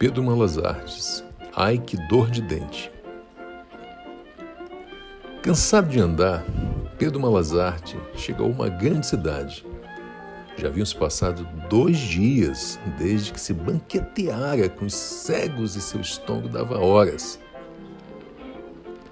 Pedro 0.00 0.22
Malas 0.22 0.56
Artes. 0.56 1.22
Ai 1.54 1.76
que 1.76 1.94
dor 2.08 2.30
de 2.30 2.40
dente. 2.40 2.90
Cansado 5.42 5.90
de 5.90 6.00
andar, 6.00 6.42
Pedro 6.96 7.20
Malazarte 7.20 7.98
chegou 8.14 8.46
a 8.46 8.48
uma 8.48 8.68
grande 8.70 9.06
cidade. 9.06 9.62
Já 10.56 10.68
haviam 10.68 10.86
se 10.86 10.96
passado 10.96 11.46
dois 11.68 11.98
dias 11.98 12.80
desde 12.96 13.30
que 13.30 13.38
se 13.38 13.52
banqueteara 13.52 14.70
com 14.70 14.86
os 14.86 14.94
cegos 14.94 15.76
e 15.76 15.82
seu 15.82 16.00
estômago 16.00 16.48
dava 16.48 16.78
horas. 16.78 17.38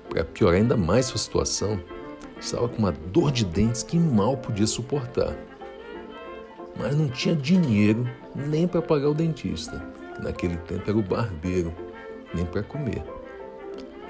Para 0.09 0.25
piorar 0.25 0.57
ainda 0.57 0.75
mais 0.75 1.05
sua 1.05 1.19
situação, 1.19 1.79
estava 2.41 2.67
com 2.67 2.79
uma 2.79 2.93
dor 2.93 3.31
de 3.31 3.45
dentes 3.45 3.83
que 3.83 3.99
mal 3.99 4.39
podia 4.39 4.67
suportar. 4.67 5.37
Mas 6.79 6.97
não 6.97 7.11
tinha 7.11 7.37
dinheiro 7.37 8.09
nem 8.35 8.67
para 8.67 8.81
pagar 8.81 9.11
o 9.11 9.15
dentista, 9.15 9.87
naquele 10.23 10.57
tempo 10.57 10.89
era 10.89 10.99
o 10.99 11.03
barbeiro, 11.03 11.75
nem 12.35 12.45
para 12.45 12.63
comer. 12.63 13.03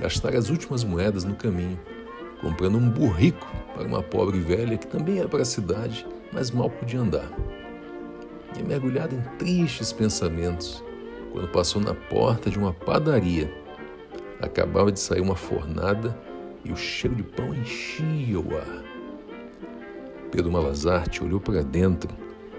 Gastara 0.01 0.39
as 0.39 0.49
últimas 0.49 0.85
moedas 0.85 1.25
no 1.25 1.35
caminho, 1.35 1.79
comprando 2.41 2.79
um 2.79 2.89
burrico 2.89 3.47
para 3.75 3.87
uma 3.87 4.03
pobre 4.03 4.39
velha 4.39 4.79
que 4.79 4.87
também 4.87 5.17
ia 5.17 5.29
para 5.29 5.43
a 5.43 5.47
cidade, 5.47 6.07
mas 6.33 6.51
mal 6.51 6.71
podia 6.71 7.01
andar. 7.01 7.29
E 8.59 8.63
mergulhado 8.63 9.15
em 9.15 9.21
tristes 9.39 9.93
pensamentos, 9.93 10.83
quando 11.33 11.49
passou 11.49 11.83
na 11.83 11.95
porta 11.95 12.49
de 12.49 12.59
uma 12.59 12.73
padaria, 12.73 13.53
acabava 14.41 14.93
de 14.93 15.01
sair 15.01 15.21
uma 15.21 15.37
fornada 15.37 16.17
e 16.65 16.73
o 16.73 16.77
cheiro 16.77 17.17
de 17.17 17.23
pão 17.23 17.55
enchia 17.55 18.39
o 18.39 18.57
ar. 18.57 18.85
Pedro 20.31 20.53
Malazarte 20.53 21.25
olhou 21.25 21.41
para 21.41 21.63
dentro 21.63 22.15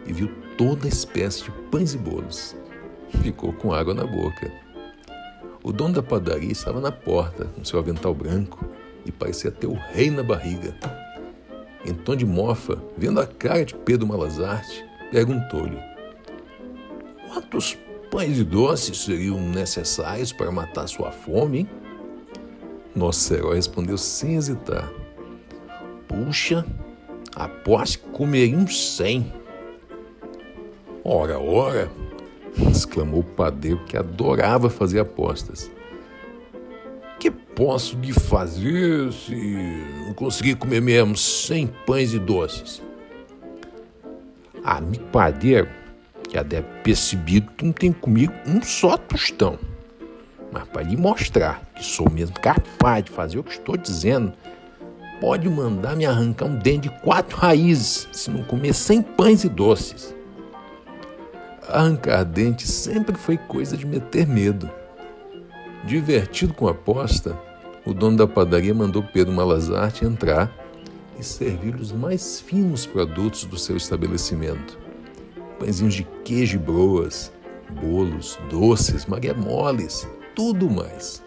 e 0.06 0.13
viu 0.13 0.30
toda 0.58 0.88
espécie 0.88 1.44
de 1.44 1.52
pães 1.72 1.94
e 1.94 1.97
bolos. 1.97 2.56
Ficou 3.22 3.52
com 3.54 3.74
água 3.74 3.94
na 3.94 4.06
boca. 4.06 4.52
O 5.64 5.72
dono 5.72 5.96
da 5.96 6.04
padaria 6.04 6.52
estava 6.52 6.80
na 6.80 6.92
porta, 6.92 7.46
com 7.46 7.64
seu 7.66 7.80
avental 7.80 8.14
branco, 8.14 8.66
e 9.06 9.12
parecia 9.12 9.52
ter 9.52 9.68
o 9.68 9.74
rei 9.74 10.10
na 10.10 10.24
barriga. 10.24 10.76
Em 11.86 11.94
tom 11.94 12.16
de 12.16 12.26
mofa, 12.26 12.82
vendo 12.98 13.20
a 13.20 13.28
cara 13.28 13.66
de 13.66 13.76
Pedro 13.76 14.08
Malazarte, 14.08 14.86
perguntou-lhe: 15.12 15.78
Quantos 17.28 17.78
pães 18.10 18.38
e 18.38 18.44
doces 18.44 18.98
seriam 19.00 19.40
necessários 19.40 20.32
para 20.32 20.52
matar 20.52 20.88
sua 20.88 21.12
fome? 21.12 21.60
Hein? 21.60 21.70
Nosso 22.96 23.34
herói 23.34 23.56
respondeu 23.56 23.98
sem 23.98 24.36
hesitar: 24.36 24.92
Puxa, 26.08 26.66
aposto 27.36 28.00
que 28.00 28.10
comeria 28.10 28.58
uns 28.58 28.96
cem. 28.96 29.32
Ora, 31.04 31.40
ora! 31.40 31.90
Exclamou 32.72 33.22
o 33.22 33.24
padeiro 33.24 33.84
que 33.86 33.98
adorava 33.98 34.70
fazer 34.70 35.00
apostas. 35.00 35.72
Que 37.20 37.30
posso 37.30 37.98
lhe 38.00 38.14
fazer 38.14 39.12
se 39.12 39.36
não 40.06 40.14
conseguir 40.14 40.56
comer 40.56 40.82
mesmo 40.82 41.18
cem 41.18 41.68
pães 41.86 42.14
e 42.14 42.20
doces? 42.20 42.82
Amigo 44.64 45.06
padeiro, 45.06 45.68
já 46.32 46.44
deve 46.44 46.68
percebido 46.84 47.52
que 47.52 47.66
não 47.66 47.72
tem 47.72 47.92
comigo 47.92 48.34
um 48.46 48.62
só 48.62 48.98
tostão. 48.98 49.58
Mas 50.52 50.64
para 50.68 50.84
lhe 50.84 50.98
mostrar 50.98 51.62
que 51.76 51.84
sou 51.84 52.10
mesmo 52.10 52.36
capaz 52.40 53.04
de 53.04 53.12
fazer 53.12 53.40
o 53.40 53.44
que 53.44 53.52
estou 53.52 53.78
dizendo, 53.78 54.34
pode 55.20 55.50
mandar 55.50 55.96
me 55.96 56.06
arrancar 56.06 56.46
um 56.46 56.56
dente 56.56 56.90
de 56.90 57.02
quatro 57.02 57.38
raízes 57.38 58.08
se 58.12 58.30
não 58.32 58.44
comer 58.44 58.74
cem 58.74 59.02
pães 59.02 59.44
e 59.44 59.50
doces. 59.50 60.16
Arrancar 61.72 62.23
dente 62.23 62.67
sempre 62.67 63.16
foi 63.16 63.38
coisa 63.38 63.78
de 63.78 63.85
meter 63.85 64.28
medo. 64.28 64.69
Divertido 65.85 66.52
com 66.52 66.68
a 66.68 66.72
aposta, 66.72 67.40
o 67.85 67.94
dono 67.94 68.18
da 68.18 68.28
padaria 68.28 68.74
mandou 68.74 69.03
Pedro 69.03 69.34
Malazarte 69.34 70.03
entrar 70.03 70.52
e 71.19 71.24
servir 71.24 71.75
os 71.75 71.91
mais 71.91 72.41
finos 72.41 72.88
produtos 72.88 73.46
do 73.46 73.56
seu 73.56 73.78
estabelecimento. 73.78 74.80
Pãezinhos 75.59 75.94
de 75.94 76.07
queijo 76.24 76.56
e 76.56 76.59
broas, 76.59 77.31
bolos, 77.80 78.40
doces, 78.50 79.06
maremoles, 79.06 80.07
tudo 80.36 80.68
mais. 80.72 81.24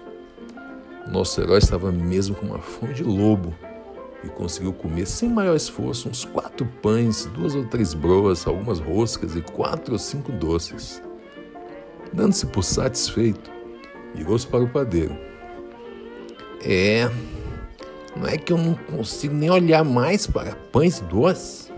Nosso 1.07 1.41
herói 1.41 1.59
estava 1.59 1.93
mesmo 1.93 2.35
com 2.35 2.47
uma 2.47 2.59
fome 2.59 2.95
de 2.95 3.05
lobo 3.05 3.55
e 4.25 4.29
conseguiu 4.29 4.73
comer 4.73 5.07
sem 5.07 5.29
maior 5.29 5.57
esforço 5.57 6.09
uns 6.09 6.25
quatro 6.25 6.67
pães, 6.81 7.27
duas 7.27 7.55
ou 7.55 7.65
três 7.65 7.95
broas, 7.95 8.47
algumas 8.47 8.79
roscas 8.79 9.35
e 9.35 9.41
quatro 9.41 9.95
ou 9.95 9.99
cinco 9.99 10.31
doces. 10.33 11.03
Dando-se 12.13 12.47
por 12.47 12.63
satisfeito, 12.63 13.51
virou-se 14.15 14.47
para 14.47 14.63
o 14.63 14.69
padeiro. 14.69 15.17
É, 16.65 17.11
não 18.17 18.27
é 18.27 18.37
que 18.37 18.53
eu 18.53 18.59
não 18.59 18.75
consigo 18.75 19.35
nem 19.35 19.51
olhar 19.51 19.85
mais 19.85 20.27
para 20.27 20.55
pães 20.71 20.99
e 20.99 21.05
doces? 21.05 21.73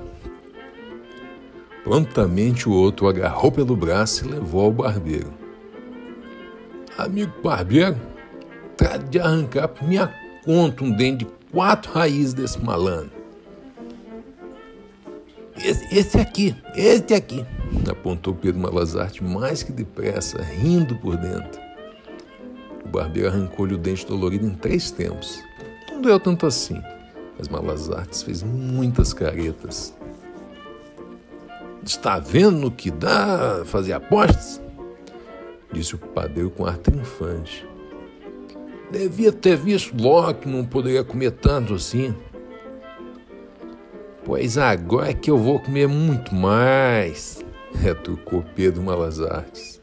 Prontamente 1.82 2.68
o 2.68 2.72
outro 2.72 3.06
o 3.06 3.08
agarrou 3.08 3.52
pelo 3.52 3.76
braço 3.76 4.24
e 4.24 4.28
levou 4.28 4.62
ao 4.62 4.72
barbeiro. 4.72 5.32
Amigo 6.96 7.32
barbeiro, 7.42 8.00
trate 8.76 9.04
de 9.04 9.18
arrancar 9.18 9.68
por 9.68 9.86
minha 9.86 10.12
conta 10.44 10.84
um 10.84 10.90
dente 10.90 11.24
de 11.24 11.30
quatro 11.54 11.92
raízes 11.92 12.34
desse 12.34 12.60
malandro. 12.62 13.12
Esse, 15.56 15.94
esse 15.94 16.18
aqui, 16.18 16.54
esse 16.74 17.14
aqui, 17.14 17.46
apontou 17.88 18.34
Pedro 18.34 18.60
Malazarte 18.60 19.22
mais 19.22 19.62
que 19.62 19.70
depressa, 19.70 20.42
rindo 20.42 20.96
por 20.96 21.16
dentro. 21.16 21.62
O 22.84 22.88
barbeiro 22.88 23.28
arrancou-lhe 23.28 23.74
o 23.74 23.78
dente 23.78 24.04
dolorido 24.04 24.44
em 24.44 24.54
três 24.54 24.90
tempos. 24.90 25.40
Não 25.88 26.02
doeu 26.02 26.18
tanto 26.18 26.44
assim, 26.44 26.82
mas 27.38 27.48
Malazartes 27.48 28.24
fez 28.24 28.42
muitas 28.42 29.14
caretas. 29.14 29.94
Está 31.84 32.18
vendo 32.18 32.58
no 32.58 32.70
que 32.70 32.90
dá 32.90 33.62
fazer 33.64 33.92
apostas? 33.92 34.60
Disse 35.72 35.94
o 35.94 35.98
padeiro 35.98 36.50
com 36.50 36.66
ar 36.66 36.78
triunfante. 36.78 37.64
Devia 38.90 39.32
ter 39.32 39.56
visto 39.56 39.96
logo 40.00 40.40
que 40.40 40.48
não 40.48 40.64
poderia 40.64 41.02
comer 41.02 41.32
tanto 41.32 41.74
assim. 41.74 42.14
Pois 44.24 44.56
agora 44.56 45.10
é 45.10 45.14
que 45.14 45.30
eu 45.30 45.36
vou 45.36 45.60
comer 45.60 45.86
muito 45.86 46.34
mais, 46.34 47.44
retrucou 47.74 48.44
Pedro 48.54 48.82
Malazartes. 48.82 49.80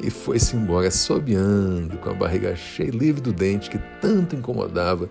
E 0.00 0.10
foi-se 0.10 0.56
embora 0.56 0.90
sobeando, 0.90 1.98
com 1.98 2.10
a 2.10 2.14
barriga 2.14 2.54
cheia 2.54 2.88
e 2.88 2.90
livre 2.90 3.20
do 3.20 3.32
dente 3.32 3.70
que 3.70 3.78
tanto 4.00 4.36
incomodava, 4.36 5.08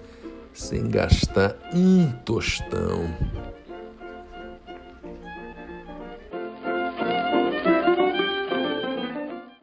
sem 0.54 0.90
gastar 0.90 1.56
um 1.74 2.10
tostão. 2.26 3.06